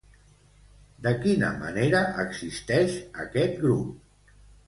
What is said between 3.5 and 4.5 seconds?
grup?